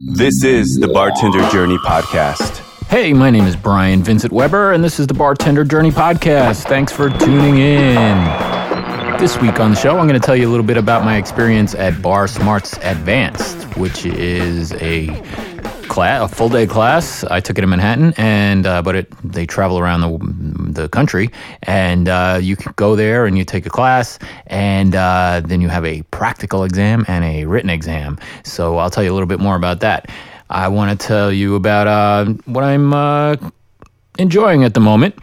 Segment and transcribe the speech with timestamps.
[0.00, 2.58] This is the Bartender Journey Podcast.
[2.86, 6.68] Hey, my name is Brian Vincent Weber, and this is the Bartender Journey Podcast.
[6.68, 9.18] Thanks for tuning in.
[9.18, 11.16] This week on the show, I'm going to tell you a little bit about my
[11.16, 15.08] experience at Bar Smarts Advanced, which is a
[15.98, 17.24] class, a full day class.
[17.24, 21.28] I took it in Manhattan, and uh, but it they travel around the the country,
[21.64, 24.16] and uh, you can go there and you take a class,
[24.46, 28.16] and uh, then you have a practical exam and a written exam.
[28.44, 30.08] So I'll tell you a little bit more about that.
[30.50, 33.34] I want to tell you about uh, what I'm uh,
[34.20, 35.16] enjoying at the moment.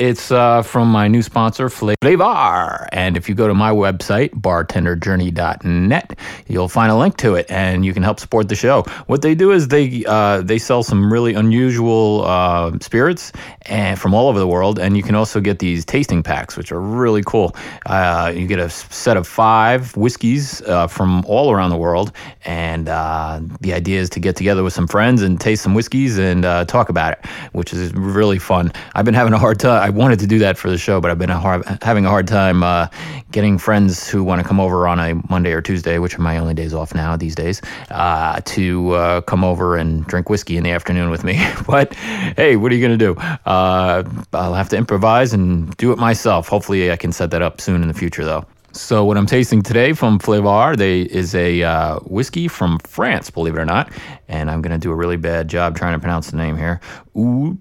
[0.00, 2.88] It's uh, from my new sponsor, Flaviar.
[2.90, 6.18] And if you go to my website, bartenderjourney.net,
[6.48, 8.84] you'll find a link to it and you can help support the show.
[9.08, 13.30] What they do is they uh, they sell some really unusual uh, spirits
[13.66, 14.78] and from all over the world.
[14.78, 17.54] And you can also get these tasting packs, which are really cool.
[17.84, 22.10] Uh, you get a set of five whiskeys uh, from all around the world.
[22.46, 26.18] And uh, the idea is to get together with some friends and taste some whiskeys
[26.18, 28.72] and talk about it, which is really fun.
[28.94, 29.89] I've been having a hard time.
[29.90, 32.08] I wanted to do that for the show, but I've been a hard, having a
[32.08, 32.86] hard time uh,
[33.32, 36.38] getting friends who want to come over on a Monday or Tuesday, which are my
[36.38, 37.60] only days off now these days,
[37.90, 41.44] uh, to uh, come over and drink whiskey in the afternoon with me.
[41.66, 41.92] but
[42.36, 43.20] hey, what are you going to do?
[43.46, 46.46] Uh, I'll have to improvise and do it myself.
[46.46, 48.46] Hopefully, I can set that up soon in the future, though.
[48.70, 53.56] So what I'm tasting today from Flaviar, they is a uh, whiskey from France, believe
[53.56, 53.90] it or not,
[54.28, 56.80] and I'm gonna do a really bad job trying to pronounce the name here.
[57.16, 57.58] Ooh,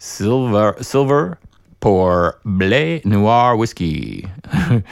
[0.00, 1.38] silver, silver
[1.80, 4.26] pour Blé Noir whiskey.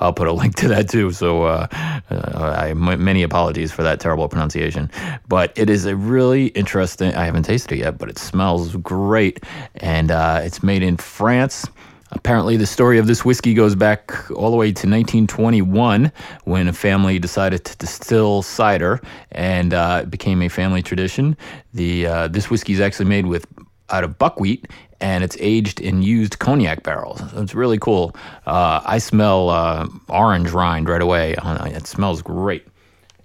[0.00, 1.12] I'll put a link to that too.
[1.12, 1.66] So uh,
[2.10, 4.90] uh, I many apologies for that terrible pronunciation,
[5.28, 7.14] but it is a really interesting.
[7.14, 9.44] I haven't tasted it yet, but it smells great,
[9.76, 11.66] and uh, it's made in France.
[12.14, 16.12] Apparently, the story of this whiskey goes back all the way to 1921
[16.44, 21.36] when a family decided to distill cider, and uh, it became a family tradition.
[21.72, 23.46] The uh, this whiskey is actually made with
[23.92, 24.66] out of buckwheat
[25.00, 27.20] and it's aged in used cognac barrels.
[27.34, 28.14] It's really cool.
[28.46, 31.34] Uh, I smell uh, orange rind right away.
[31.44, 32.66] It smells great.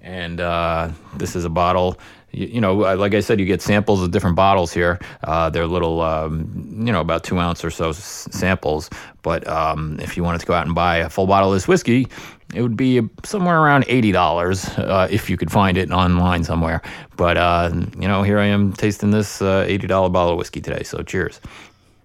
[0.02, 2.00] And uh, this is a bottle.
[2.32, 5.00] You, you, know, like I said, you get samples of different bottles here.
[5.24, 8.90] Uh, they're little, um, you know, about two ounce or so s- samples.
[9.22, 11.68] But um, if you wanted to go out and buy a full bottle of this
[11.68, 12.08] whiskey,
[12.54, 16.82] it would be somewhere around eighty dollars uh, if you could find it online somewhere.
[17.18, 20.62] But uh, you know, here I am tasting this uh, eighty dollar bottle of whiskey
[20.62, 20.84] today.
[20.84, 21.42] So cheers.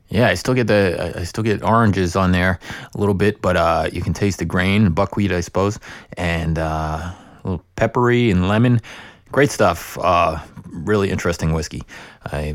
[0.08, 2.58] Yeah, I still get the I still get oranges on there
[2.94, 5.78] a little bit, but uh, you can taste the grain, buckwheat, I suppose,
[6.18, 8.80] and uh, a little peppery and lemon.
[9.32, 9.98] Great stuff.
[9.98, 11.82] Uh, really interesting whiskey.
[12.24, 12.54] I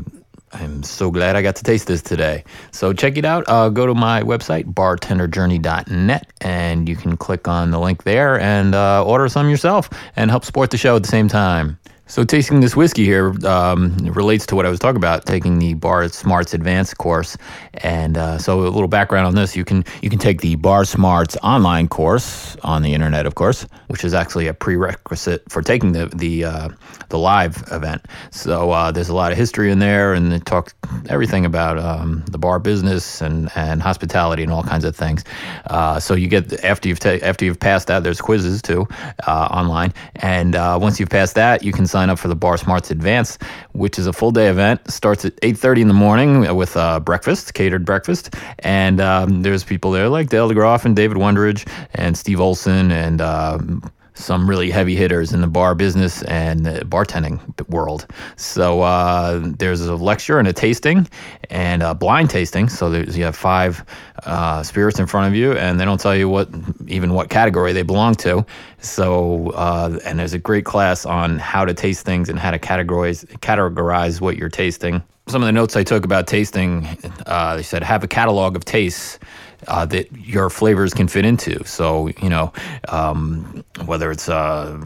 [0.52, 2.44] I'm so glad I got to taste this today.
[2.70, 3.44] So check it out.
[3.48, 8.74] Uh, go to my website, bartenderjourney.net, and you can click on the link there and
[8.74, 11.78] uh, order some yourself and help support the show at the same time.
[12.08, 15.74] So tasting this whiskey here um, relates to what I was talking about, taking the
[15.74, 17.36] Bar Smarts Advanced course.
[17.74, 20.86] And uh, so a little background on this: you can you can take the Bar
[20.86, 25.92] Smarts online course on the internet, of course, which is actually a prerequisite for taking
[25.92, 26.68] the the uh,
[27.10, 28.06] the live event.
[28.30, 30.74] So uh, there's a lot of history in there, and it talks
[31.10, 35.24] everything about um, the bar business and, and hospitality and all kinds of things.
[35.66, 38.88] Uh, so you get after you've ta- after you've passed that, there's quizzes too
[39.26, 42.56] uh, online, and uh, once you've passed that, you can sign up for the Bar
[42.56, 43.38] Smarts Advance,
[43.72, 44.90] which is a full day event.
[44.90, 49.90] Starts at 8:30 in the morning with uh, breakfast, catered breakfast, and um, there's people
[49.90, 53.20] there like Dale DeGroff and David Wondrich and Steve Olson and.
[53.20, 53.82] Um,
[54.18, 58.06] some really heavy hitters in the bar business and the bartending world.
[58.36, 61.08] So uh, there's a lecture and a tasting
[61.50, 62.68] and a blind tasting.
[62.68, 63.84] So you have five
[64.24, 66.48] uh, spirits in front of you, and they don't tell you what
[66.86, 68.44] even what category they belong to.
[68.80, 72.58] So uh, and there's a great class on how to taste things and how to
[72.58, 75.02] categorize categorize what you're tasting.
[75.28, 76.88] Some of the notes I took about tasting,
[77.26, 79.18] uh, they said have a catalog of tastes
[79.66, 81.62] uh, that your flavors can fit into.
[81.64, 82.52] So, you know,
[82.88, 84.80] um, whether it's uh,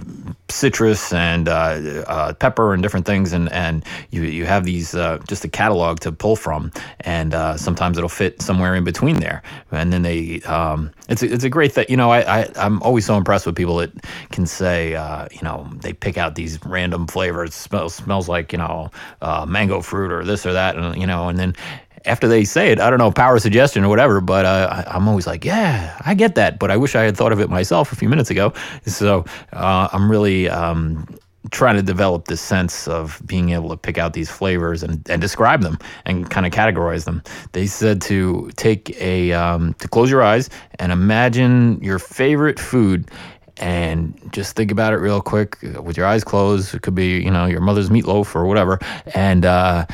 [0.48, 5.18] citrus and uh, uh pepper and different things, and, and you, you have these uh,
[5.28, 9.42] just a catalog to pull from, and uh, sometimes it'll fit somewhere in between there.
[9.70, 11.86] And then they, um, it's, a, it's a great thing.
[11.88, 13.92] You know, I, I, I'm always so impressed with people that
[14.30, 14.90] can say,
[15.32, 18.90] you know, they pick out these random flavors, smells, smells like, you know,
[19.46, 21.54] mango fruit or this or that, and, you know, and then
[22.04, 25.08] after they say it, I don't know, power suggestion or whatever, but uh, I, am
[25.08, 27.92] always like, yeah, I get that, but I wish I had thought of it myself
[27.92, 28.52] a few minutes ago.
[28.86, 31.06] So uh, I'm really um,
[31.50, 35.20] trying to develop this sense of being able to pick out these flavors and, and
[35.20, 37.22] describe them and kind of categorize them.
[37.52, 43.10] They said to take a, um, to close your eyes and imagine your favorite food
[43.58, 46.74] and just think about it real quick with your eyes closed.
[46.74, 48.78] It could be, you know, your mother's meatloaf or whatever,
[49.14, 49.86] and uh,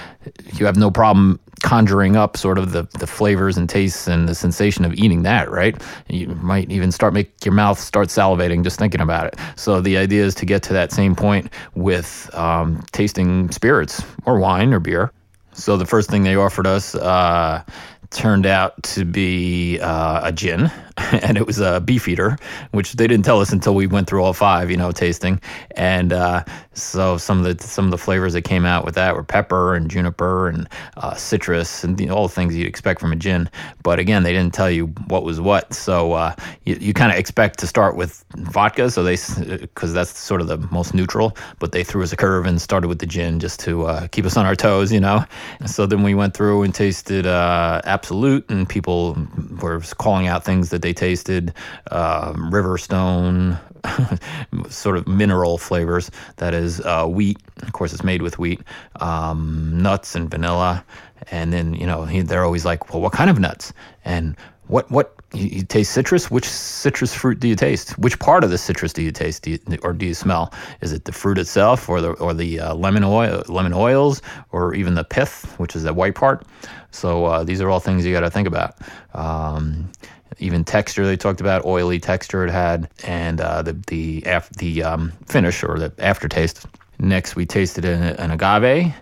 [0.54, 4.34] you have no problem conjuring up sort of the, the flavors and tastes and the
[4.34, 5.80] sensation of eating that, right?
[6.08, 9.36] You might even start make your mouth start salivating just thinking about it.
[9.56, 14.38] So the idea is to get to that same point with um, tasting spirits or
[14.38, 15.12] wine or beer.
[15.52, 17.64] So the first thing they offered us uh,
[18.10, 20.70] turned out to be uh, a gin,
[21.22, 22.38] and it was a Beefeater,
[22.72, 25.40] which they didn't tell us until we went through all five, you know, tasting.
[25.76, 29.14] And uh, so some of the some of the flavors that came out with that
[29.14, 33.00] were pepper and juniper and uh, citrus and you know, all the things you'd expect
[33.00, 33.48] from a gin.
[33.82, 36.34] But again, they didn't tell you what was what, so uh,
[36.64, 39.16] you, you kind of expect to start with vodka, so they
[39.60, 41.36] because that's sort of the most neutral.
[41.58, 44.24] But they threw us a curve and started with the gin just to uh, keep
[44.24, 45.24] us on our toes, you know.
[45.66, 49.16] So then we went through and tasted uh, Absolut, and people
[49.60, 51.52] were calling out things that they tasted
[51.90, 53.58] uh, Riverstone,
[54.70, 56.10] sort of mineral flavors.
[56.36, 57.38] That is uh, wheat.
[57.62, 58.60] Of course, it's made with wheat,
[59.00, 60.84] um, nuts and vanilla.
[61.30, 63.72] And then you know he, they're always like, well, what kind of nuts?
[64.04, 64.36] And
[64.68, 66.30] what what you, taste citrus?
[66.30, 67.98] Which citrus fruit do you taste?
[67.98, 70.52] Which part of the citrus do you taste, do you, or do you smell?
[70.80, 74.74] Is it the fruit itself, or the or the uh, lemon oil, lemon oils, or
[74.74, 76.46] even the pith, which is that white part?
[76.90, 78.76] So uh, these are all things you got to think about.
[79.14, 79.90] Um,
[80.38, 84.82] even texture they talked about, oily texture it had, and uh, the the af- the
[84.82, 86.66] um, finish or the aftertaste.
[86.98, 88.92] Next, we tasted an, an agave.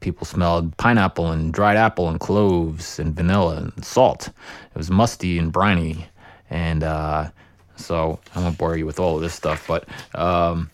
[0.00, 4.28] People smelled pineapple and dried apple and cloves and vanilla and salt.
[4.28, 6.06] It was musty and briny,
[6.50, 7.30] and uh,
[7.76, 9.66] so I won't bore you with all of this stuff.
[9.66, 10.70] But um,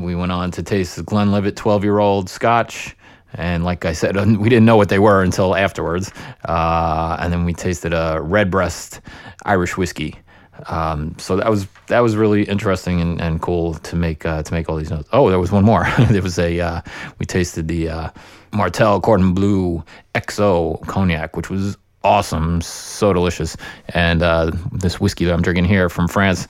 [0.00, 2.96] we went on to taste the Glenlivet 12 year old Scotch.
[3.34, 6.12] And like I said, we didn't know what they were until afterwards.
[6.44, 9.00] Uh, and then we tasted a Redbreast
[9.44, 10.18] Irish whiskey.
[10.66, 14.52] Um, so that was that was really interesting and, and cool to make uh, to
[14.52, 15.08] make all these notes.
[15.12, 15.86] Oh, there was one more.
[16.10, 16.80] there was a uh,
[17.18, 18.10] we tasted the uh,
[18.52, 19.84] Martell Cordon Bleu
[20.14, 23.56] XO cognac, which was awesome, so delicious.
[23.90, 26.48] And uh, this whiskey that I'm drinking here from France,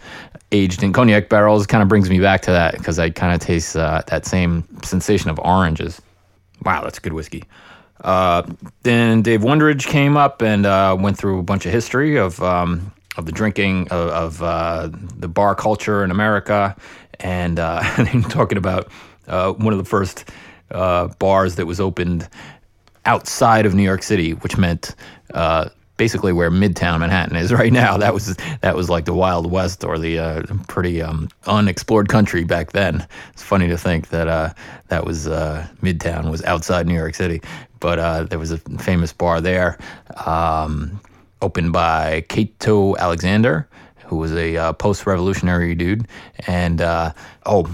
[0.53, 3.41] aged in cognac barrels, kind of brings me back to that because I kind of
[3.41, 6.01] taste uh, that same sensation of oranges.
[6.65, 7.45] Wow, that's good whiskey.
[8.01, 8.43] Uh,
[8.83, 12.93] then Dave Wondrich came up and uh, went through a bunch of history of um,
[13.17, 16.77] of the drinking of, of uh, the bar culture in America,
[17.21, 17.83] and, uh,
[18.31, 18.91] talking about
[19.27, 20.31] uh, one of the first
[20.71, 22.29] uh, bars that was opened
[23.05, 24.95] outside of New York City, which meant
[25.99, 27.99] basically where Midtown Manhattan is right now.
[27.99, 32.45] That was that was like the Wild West or the uh, pretty um, unexplored country
[32.45, 33.07] back then.
[33.35, 34.55] It's funny to think that uh,
[34.89, 37.43] that was uh, Midtown was outside New York City,
[37.81, 39.77] but uh, there was a famous bar there,
[40.25, 40.99] um,
[41.43, 43.69] opened by Cato Alexander.
[44.09, 46.09] Who was a uh, post-revolutionary dude,
[46.47, 47.13] and uh,
[47.47, 47.71] oh,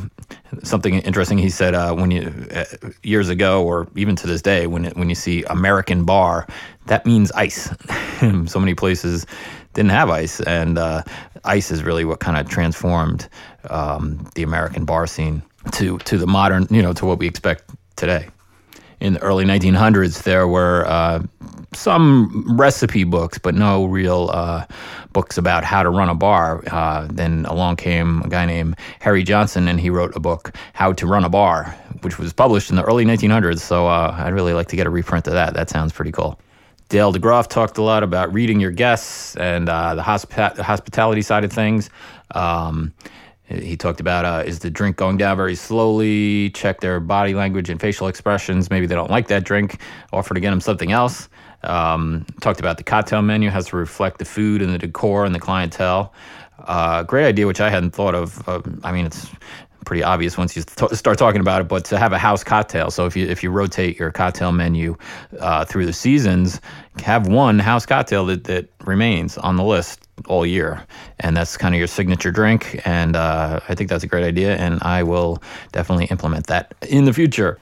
[0.62, 2.64] something interesting he said uh, when you uh,
[3.02, 6.46] years ago or even to this day when when you see American bar
[6.86, 7.72] that means ice.
[8.46, 9.26] So many places
[9.74, 10.40] didn't have ice.
[10.40, 11.02] And uh,
[11.44, 13.28] ice is really what kind of transformed
[13.68, 15.42] um, the American bar scene
[15.72, 18.28] to to the modern you know to what we expect today
[19.04, 21.22] in the early 1900s there were uh,
[21.74, 24.64] some recipe books, but no real uh,
[25.12, 26.62] books about how to run a bar.
[26.68, 30.92] Uh, then along came a guy named Harry Johnson, and he wrote a book, How
[30.94, 31.66] to Run a Bar,
[32.00, 33.60] which was published in the early 1900s.
[33.60, 35.52] So uh, I'd really like to get a reprint of that.
[35.52, 36.40] That sounds pretty cool.
[36.88, 41.44] Dale DeGroff talked a lot about reading your guests and uh, the hosp- hospitality side
[41.44, 41.90] of things.
[42.34, 42.94] Um,
[43.62, 46.50] he talked about uh, is the drink going down very slowly?
[46.50, 48.70] Check their body language and facial expressions.
[48.70, 49.80] Maybe they don't like that drink.
[50.12, 51.28] Offer to get them something else.
[51.62, 55.34] Um, talked about the cocktail menu has to reflect the food and the decor and
[55.34, 56.12] the clientele.
[56.58, 58.46] Uh, great idea, which I hadn't thought of.
[58.48, 59.30] Uh, I mean, it's
[59.84, 62.90] pretty obvious once you t- start talking about it, but to have a house cocktail.
[62.90, 64.96] So if you if you rotate your cocktail menu
[65.40, 66.60] uh, through the seasons,
[67.02, 70.84] have one house cocktail that, that remains on the list all year,
[71.20, 72.80] and that's kind of your signature drink.
[72.84, 75.42] And uh, I think that's a great idea, and I will
[75.72, 77.58] definitely implement that in the future.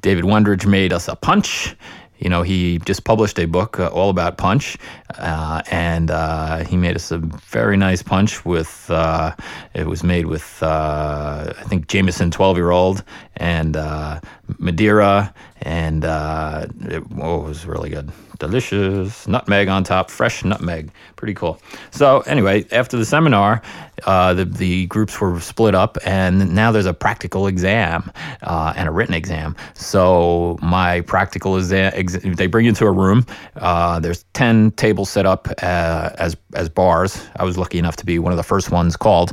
[0.00, 1.76] David Wondrich made us a punch
[2.22, 4.78] you know, he just published a book uh, all about punch,
[5.18, 8.88] uh, and uh, he made us a very nice punch with.
[8.88, 9.34] Uh,
[9.74, 13.02] it was made with uh, I think Jameson twelve year old
[13.42, 14.20] and uh,
[14.58, 20.90] Madeira, and uh, it, oh, it was really good delicious nutmeg on top, fresh nutmeg.
[21.14, 21.60] Pretty cool.
[21.92, 23.62] So anyway, after the seminar,
[24.04, 28.10] uh, the the groups were split up, and now there's a practical exam
[28.42, 29.54] uh, and a written exam.
[29.74, 33.24] So my practical exam, ex- they bring you into a room.
[33.54, 37.24] Uh, there's ten tables set up uh, as as bars.
[37.36, 39.32] I was lucky enough to be one of the first ones called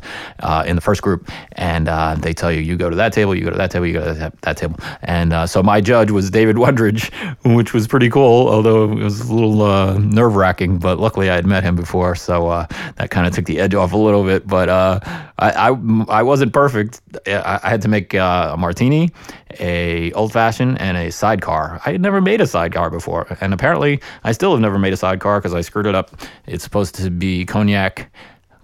[0.67, 1.87] in the first group, and
[2.21, 4.13] they tell you you go to that table, you go to that table, you go
[4.13, 4.77] to that, that table.
[5.01, 7.11] And so my judge was David Wondrich,
[7.55, 11.35] which was pretty cool, although it was a little uh, nerve wracking, but luckily I
[11.35, 14.23] had met him before, so uh, that kind of took the edge off a little
[14.23, 14.47] bit.
[14.47, 14.99] But uh,
[15.39, 17.01] I, I, I wasn't perfect.
[17.27, 19.11] I, I had to make uh, a martini,
[19.59, 21.81] a old fashioned, and a sidecar.
[21.85, 24.97] I had never made a sidecar before, and apparently I still have never made a
[24.97, 26.11] sidecar because I screwed it up.
[26.45, 28.11] It's supposed to be cognac.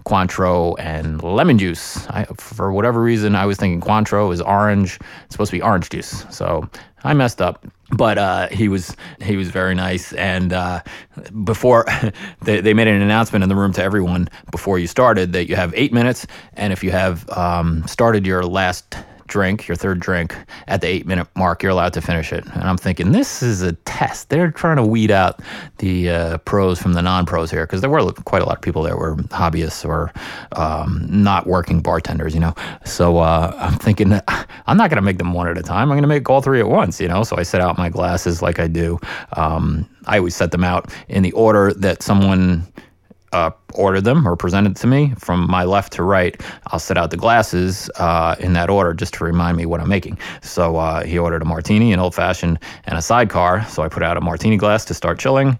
[0.06, 2.06] Cointreau and lemon juice.
[2.08, 4.98] I, for whatever reason, I was thinking Cointreau is orange.
[5.24, 6.24] It's supposed to be orange juice.
[6.30, 6.68] So
[7.04, 10.12] I messed up but uh, he was he was very nice.
[10.14, 10.82] And uh,
[11.44, 11.86] before
[12.42, 15.56] they, they made an announcement in the room to everyone before you started that you
[15.56, 20.36] have eight minutes, and if you have um, started your last drink, your third drink,
[20.68, 22.44] at the eight minute mark, you're allowed to finish it.
[22.46, 24.28] And I'm thinking, this is a test.
[24.28, 25.40] They're trying to weed out
[25.78, 28.62] the uh, pros from the non pros here because there were quite a lot of
[28.62, 30.12] people that were hobbyists or
[30.52, 32.54] um, not working bartenders, you know.
[32.84, 34.12] So uh, I'm thinking,
[34.66, 35.90] I'm not going to make them one at a time.
[35.90, 37.22] I'm going to make all three at once, you know.
[37.24, 38.98] So I set out my glasses like I do.
[39.34, 42.66] Um, I always set them out in the order that someone
[43.32, 46.40] uh, ordered them or presented to me from my left to right.
[46.68, 49.88] I'll set out the glasses uh, in that order just to remind me what I'm
[49.88, 50.18] making.
[50.42, 53.64] So uh, he ordered a martini, an old fashioned, and a sidecar.
[53.66, 55.58] So I put out a martini glass to start chilling.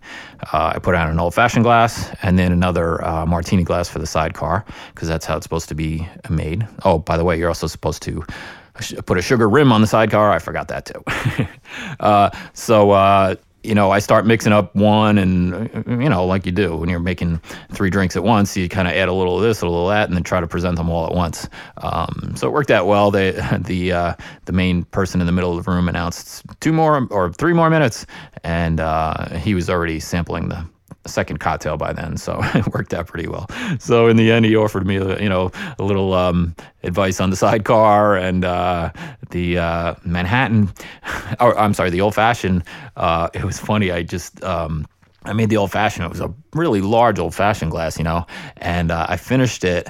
[0.53, 3.99] Uh, I put out an old fashioned glass and then another uh, martini glass for
[3.99, 6.67] the sidecar because that's how it's supposed to be made.
[6.85, 8.25] Oh, by the way, you're also supposed to
[9.07, 10.31] put a sugar rim on the sidecar.
[10.31, 11.47] I forgot that too.
[12.01, 16.53] uh, so uh, you know, I start mixing up one and, you know, like you
[16.53, 17.41] do when you're making
[17.73, 19.95] three drinks at once, you kind of add a little of this, a little of
[19.95, 21.49] that, and then try to present them all at once.
[21.79, 23.11] Um, so it worked out well.
[23.11, 27.07] They, the, uh, the main person in the middle of the room announced two more
[27.11, 28.07] or three more minutes,
[28.45, 30.65] and uh, he was already sampling the,
[31.09, 33.49] second cocktail by then, so it worked out pretty well.
[33.79, 37.37] So in the end, he offered me, you know, a little um, advice on the
[37.37, 38.93] sidecar and uh,
[39.31, 40.73] the uh, Manhattan,
[41.41, 42.65] or I'm sorry, the old fashioned.
[42.97, 43.91] Uh, it was funny.
[43.91, 44.43] I just.
[44.45, 44.87] Um,
[45.25, 46.05] I made the old fashioned.
[46.05, 48.25] It was a really large old fashioned glass, you know,
[48.59, 49.89] and uh, I finished it,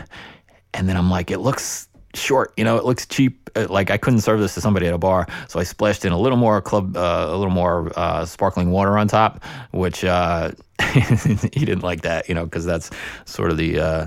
[0.73, 3.51] and then I'm like, it looks short, you know, it looks cheap.
[3.55, 6.13] Uh, like I couldn't serve this to somebody at a bar, so I splashed in
[6.13, 9.43] a little more club, uh, a little more uh, sparkling water on top,
[9.73, 10.51] which uh,
[10.93, 12.91] he didn't like that, you know, because that's
[13.25, 14.07] sort of the uh,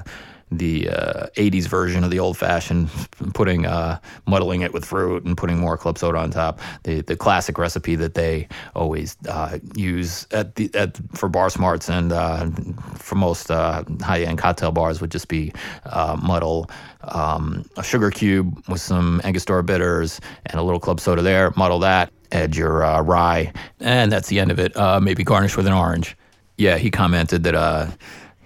[0.51, 2.89] the uh, 80s version of the old fashioned,
[3.33, 6.59] putting uh, muddling it with fruit and putting more club soda on top.
[6.83, 11.89] The the classic recipe that they always uh, use at the at for bar smarts
[11.89, 12.49] and uh,
[12.95, 15.53] for most uh, high end cocktail bars would just be
[15.85, 16.69] uh, muddle
[17.03, 21.51] um, a sugar cube with some Angostura bitters and a little club soda there.
[21.55, 22.11] Muddle that.
[22.31, 24.75] Add your rye, and that's the end of it.
[25.01, 26.15] maybe garnish with an orange.
[26.57, 27.97] Yeah, he commented that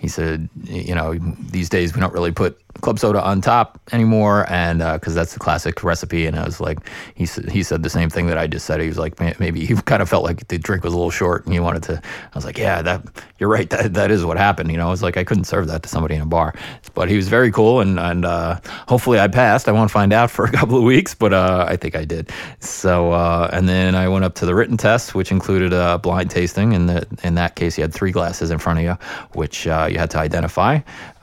[0.03, 1.13] he said, you know,
[1.50, 5.33] these days we don't really put club soda on top anymore, and because uh, that's
[5.33, 6.25] the classic recipe.
[6.25, 6.79] And I was like,
[7.15, 8.81] he he said the same thing that I just said.
[8.81, 11.45] He was like, maybe he kind of felt like the drink was a little short,
[11.45, 12.01] and he wanted to.
[12.03, 13.03] I was like, yeah, that
[13.39, 13.69] you're right.
[13.69, 14.71] That that is what happened.
[14.71, 16.53] You know, I was like, I couldn't serve that to somebody in a bar,
[16.93, 19.67] but he was very cool, and and uh, hopefully I passed.
[19.69, 22.31] I won't find out for a couple of weeks, but uh, I think I did.
[22.59, 26.31] So uh, and then I went up to the written test, which included a blind
[26.31, 26.73] tasting.
[26.73, 28.97] And in that case, you had three glasses in front of you,
[29.33, 30.79] which uh, you had to identify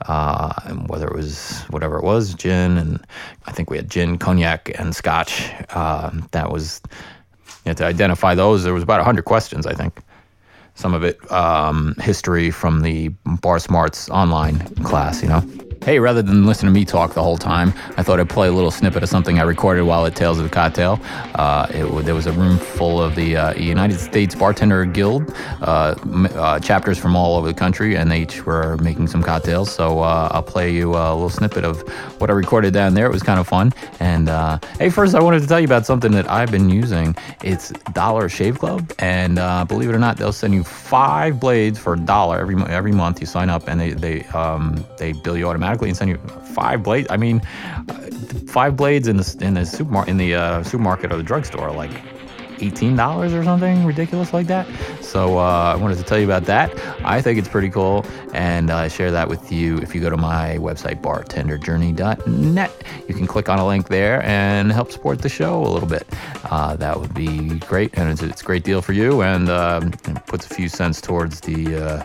[0.07, 0.53] uh,
[0.87, 1.37] whether it was
[1.69, 3.05] whatever it was, gin, and
[3.45, 5.51] I think we had gin, cognac, and scotch.
[5.69, 6.81] Uh, that was
[7.65, 8.63] you had to identify those.
[8.63, 9.99] There was about hundred questions, I think.
[10.75, 13.09] Some of it um, history from the
[13.41, 15.43] Bar Smarts online class, you know
[15.83, 18.51] hey, rather than listen to me talk the whole time, I thought I'd play a
[18.51, 20.99] little snippet of something I recorded while at Tales of the Cocktail.
[21.35, 25.95] Uh, it, there was a room full of the uh, United States Bartender Guild uh,
[26.35, 29.71] uh, chapters from all over the country, and they each were making some cocktails.
[29.71, 31.81] So uh, I'll play you a little snippet of
[32.21, 33.07] what I recorded down there.
[33.07, 33.73] It was kind of fun.
[33.99, 37.15] And uh, hey, first, I wanted to tell you about something that I've been using.
[37.43, 39.35] It's Dollar Shave Club, and
[39.67, 43.19] believe it or not, they'll send you five blades for a dollar every every month.
[43.19, 46.17] You sign up, and they they um, they bill you automatically automatically and send you
[46.53, 47.07] five blades.
[47.09, 47.41] I mean,
[48.47, 51.75] five blades in the in the supermarket in the uh, supermarket or the drugstore, are
[51.75, 51.91] like
[52.61, 54.67] $18 or something ridiculous like that.
[55.01, 56.71] So uh, I wanted to tell you about that.
[57.03, 60.17] I think it's pretty cool, and I share that with you if you go to
[60.17, 62.83] my website, bartenderjourney.net.
[63.07, 66.05] You can click on a link there and help support the show a little bit.
[66.51, 69.91] Uh, that would be great, and it's, it's, a great deal for you, and um,
[70.27, 72.03] puts a few cents towards the uh,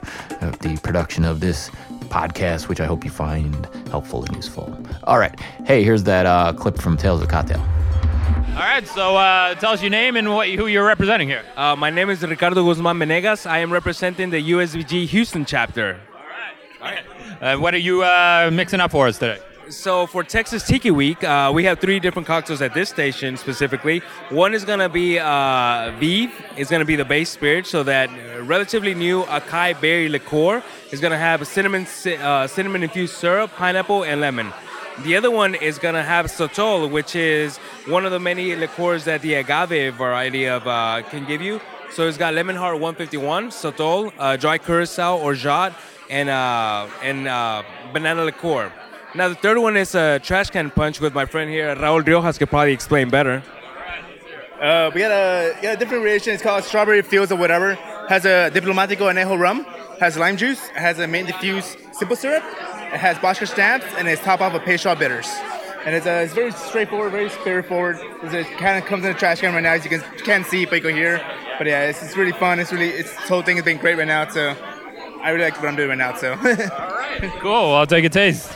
[0.60, 1.70] the production of this
[2.16, 3.54] podcast, which I hope you find
[3.90, 4.66] helpful and useful.
[5.04, 7.60] All right, hey, here's that uh, clip from Tales of Cocktail.
[7.60, 11.44] All right, so uh, tell us your name and what, who you're representing here.
[11.56, 13.44] Uh, my name is Ricardo Guzman Menegas.
[13.44, 16.00] I am representing the USBG Houston chapter.
[16.80, 17.04] All right.
[17.42, 19.38] Uh, what are you uh, mixing up for us today?
[19.68, 23.98] So for Texas Tiki Week, uh, we have three different cocktails at this station specifically.
[24.28, 26.30] One is going to be uh, VeeV.
[26.56, 28.08] It's going to be the base spirit, so that
[28.46, 31.84] relatively new acai berry liqueur is going to have a cinnamon
[32.20, 34.52] uh, cinnamon infused syrup, pineapple, and lemon.
[35.02, 37.56] The other one is going to have Sotol, which is
[37.88, 41.60] one of the many liqueurs that the agave variety of uh, can give you.
[41.90, 45.74] So it's got Lemon Hart 151, Sotol, uh, dry curacao orgeat,
[46.08, 47.24] and uh, and
[47.92, 48.70] banana liqueur.
[49.16, 52.38] Now the third one is a trash can punch with my friend here, Raul Riojas,
[52.38, 53.42] could probably explain better.
[54.60, 56.34] Uh, we got a, got a different variation.
[56.34, 57.76] It's called Strawberry Fields or whatever.
[58.10, 59.64] Has a Diplomatico Anejo rum.
[60.00, 60.68] Has lime juice.
[60.68, 62.44] Has a main diffuse simple syrup.
[62.44, 65.26] It has vodka stamps and it's top off of Peychaud bitters.
[65.86, 67.98] And it's, uh, it's very straightforward, very straightforward.
[68.22, 70.66] It kind of comes in a trash can right now, as you can can't see,
[70.66, 71.24] but you can hear.
[71.56, 72.58] But yeah, it's, it's really fun.
[72.60, 74.28] It's really it's, this whole thing has been great right now.
[74.28, 74.54] So
[75.22, 76.14] I really like what I'm doing right now.
[76.16, 76.32] So.
[76.32, 77.32] All right.
[77.40, 77.72] Cool.
[77.72, 78.52] I'll take a taste.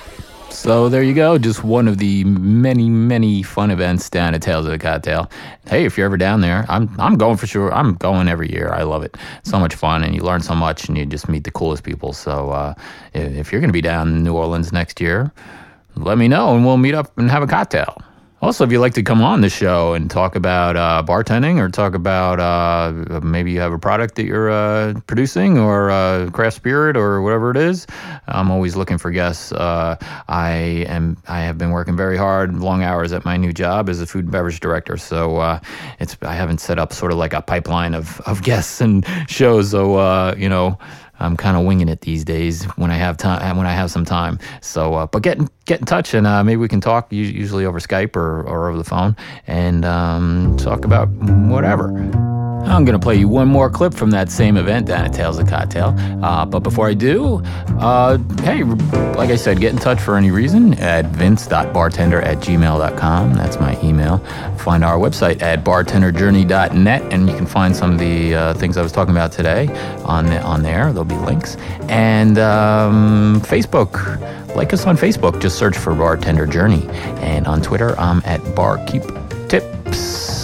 [0.53, 4.67] So there you go, just one of the many, many fun events down at Tales
[4.67, 5.31] of the Cocktail.
[5.67, 7.73] Hey, if you're ever down there, I'm I'm going for sure.
[7.73, 8.71] I'm going every year.
[8.73, 9.17] I love it.
[9.45, 12.13] So much fun, and you learn so much, and you just meet the coolest people.
[12.13, 12.75] So uh,
[13.15, 15.33] if you're going to be down in New Orleans next year,
[15.95, 17.97] let me know, and we'll meet up and have a cocktail.
[18.43, 21.69] Also, if you'd like to come on the show and talk about uh, bartending or
[21.69, 26.57] talk about uh, maybe you have a product that you're uh, producing or uh, craft
[26.57, 27.87] spirit or whatever it is,
[28.29, 29.53] I'm always looking for guests.
[29.53, 29.97] Uh,
[30.29, 30.53] I
[30.89, 34.07] am I have been working very hard, long hours at my new job as a
[34.07, 34.97] food and beverage director.
[34.97, 35.61] So uh,
[35.99, 39.71] it's I haven't set up sort of like a pipeline of, of guests and shows.
[39.71, 40.79] So you know.
[41.21, 43.57] I'm kind of winging it these days when I have time.
[43.57, 46.57] When I have some time, so uh, but get get in touch and uh, maybe
[46.57, 51.09] we can talk usually over Skype or, or over the phone and um, talk about
[51.09, 52.30] whatever.
[52.67, 55.39] I'm going to play you one more clip from that same event down at Tales
[55.39, 55.95] of Cocktail.
[56.23, 57.43] Uh, but before I do,
[57.79, 63.35] uh, hey, like I said, get in touch for any reason at vince.bartender at gmail.com.
[63.35, 64.19] That's my email.
[64.59, 68.83] Find our website at bartenderjourney.net, and you can find some of the uh, things I
[68.83, 69.69] was talking about today
[70.05, 70.93] on, the, on there.
[70.93, 71.57] There'll be links.
[71.89, 74.19] And um, Facebook.
[74.55, 75.41] Like us on Facebook.
[75.41, 76.87] Just search for Bartender Journey.
[77.21, 79.05] And on Twitter, I'm at Barkeep
[79.49, 80.40] Tips.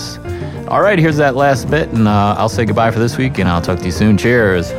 [0.69, 3.49] All right, here's that last bit, and uh, I'll say goodbye for this week, and
[3.49, 4.19] I'll talk to you soon.
[4.19, 4.73] Cheers.
[4.73, 4.79] All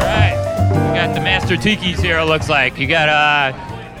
[0.00, 0.32] right,
[0.70, 2.18] we got the Master Tikis here.
[2.20, 3.52] It looks like you got uh,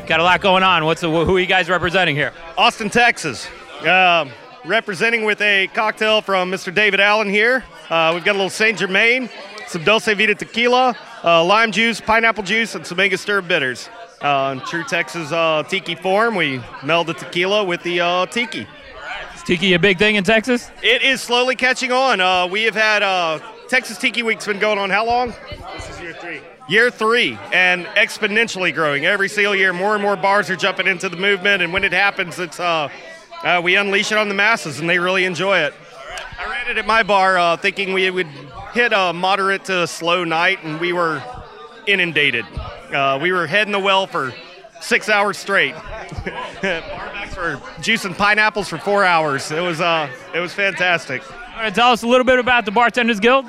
[0.06, 0.86] got a lot going on.
[0.86, 2.32] What's the, who are you guys representing here?
[2.56, 3.46] Austin, Texas.
[3.82, 4.26] Uh,
[4.64, 6.74] representing with a cocktail from Mr.
[6.74, 7.62] David Allen here.
[7.90, 9.28] Uh, we've got a little Saint Germain,
[9.66, 13.90] some Dulce Vida tequila, uh, lime juice, pineapple juice, and some Angostura bitters.
[14.22, 18.66] Uh, in true Texas uh, tiki form, we meld the tequila with the uh, tiki.
[19.46, 20.72] Tiki a big thing in Texas?
[20.82, 22.20] It is slowly catching on.
[22.20, 25.32] Uh, we have had uh, Texas Tiki Week's been going on how long?
[25.76, 26.40] This is year three.
[26.68, 29.06] Year three, and exponentially growing.
[29.06, 31.92] Every single year, more and more bars are jumping into the movement, and when it
[31.92, 32.88] happens, it's uh,
[33.44, 35.72] uh we unleash it on the masses, and they really enjoy it.
[36.40, 38.26] I ran it at my bar uh, thinking we would
[38.72, 41.22] hit a moderate to slow night, and we were
[41.86, 42.44] inundated.
[42.92, 44.34] Uh, we were heading the well for
[44.80, 45.74] six hours straight.
[46.62, 49.50] Barbacks for juicing pineapples for four hours.
[49.50, 51.22] It was uh, it was fantastic.
[51.30, 53.46] All right, tell us a little bit about the Bartenders Guild.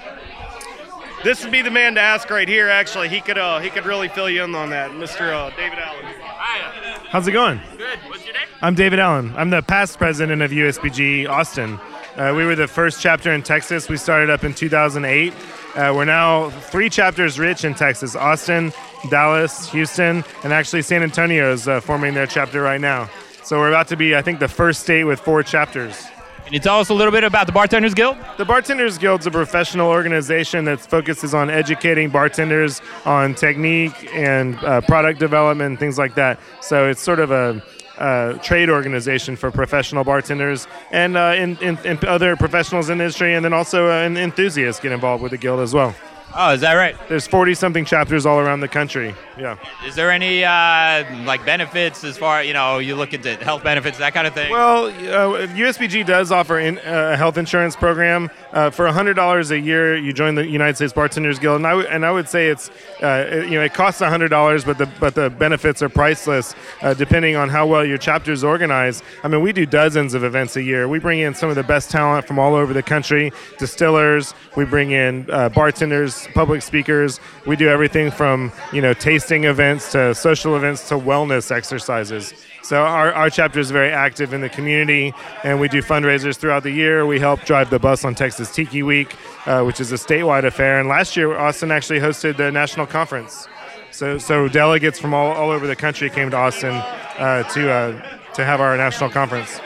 [1.23, 2.69] This would be the man to ask right here.
[2.69, 5.33] Actually, he could uh, he could really fill you in on that, Mr.
[5.33, 6.05] Uh, David Allen.
[6.21, 6.99] Hi.
[7.09, 7.59] How's it going?
[7.77, 7.99] Good.
[8.07, 8.43] What's your name?
[8.61, 9.33] I'm David Allen.
[9.35, 11.79] I'm the past president of USBG Austin.
[12.17, 13.89] Uh, we were the first chapter in Texas.
[13.89, 15.31] We started up in 2008.
[15.75, 18.73] Uh, we're now three chapters rich in Texas Austin,
[19.11, 23.07] Dallas, Houston, and actually San Antonio is uh, forming their chapter right now.
[23.43, 26.07] So we're about to be, I think, the first state with four chapters.
[26.43, 28.17] Can you tell us a little bit about the Bartenders Guild?
[28.37, 34.55] The Bartenders Guild is a professional organization that focuses on educating bartenders on technique and
[34.63, 36.39] uh, product development and things like that.
[36.61, 37.61] So it's sort of a
[37.97, 43.03] uh, trade organization for professional bartenders and uh, in, in, in, other professionals in the
[43.05, 45.95] industry, and then also uh, enthusiasts get involved with the guild as well.
[46.39, 46.95] Oh, is that right?
[47.09, 49.15] There's 40 something chapters all around the country.
[49.39, 49.57] Yeah.
[49.87, 53.97] Is there any uh, like benefits as far you know you look into health benefits
[53.97, 54.51] that kind of thing?
[54.51, 58.29] Well, uh, USBG does offer in, uh, a health insurance program.
[58.53, 61.87] Uh, for $100 a year, you join the United States Bartenders Guild, and I, w-
[61.89, 62.69] and I would say it's
[63.01, 66.93] uh, it- you know it costs $100, but the but the benefits are priceless uh,
[66.93, 69.03] depending on how well your chapter is organized.
[69.23, 70.87] I mean, we do dozens of events a year.
[70.87, 74.35] We bring in some of the best talent from all over the country, distillers.
[74.55, 77.19] We bring in uh, bartenders, public speakers.
[77.45, 82.33] We do everything from you know tasting events to social events to wellness exercises.
[82.63, 85.13] So our, our chapter is very active in the community,
[85.43, 87.05] and we do fundraisers throughout the year.
[87.05, 90.79] We help drive the bus on Texas Tiki Week, uh, which is a statewide affair.
[90.79, 93.47] And last year, Austin actually hosted the national conference.
[93.91, 98.17] So, so delegates from all, all over the country came to Austin uh, to uh,
[98.33, 99.59] to have our national conference.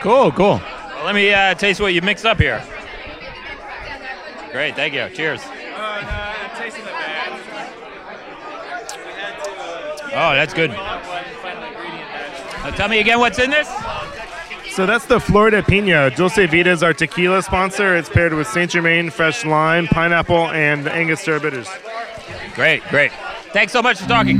[0.00, 0.60] Cool, cool.
[0.60, 2.62] Well, let me uh, taste what you mixed up here.
[4.52, 5.08] Great, thank you.
[5.10, 5.40] Cheers.
[10.20, 10.72] Oh, that's good.
[10.72, 13.68] Uh, tell me again what's in this?
[14.72, 16.10] So that's the Florida Pina.
[16.10, 17.94] Dulce Vida is our tequila sponsor.
[17.94, 21.68] It's paired with Saint Germain, fresh lime, pineapple, and Angostura bitters.
[22.56, 23.12] Great, great.
[23.52, 24.38] Thanks so much for talking.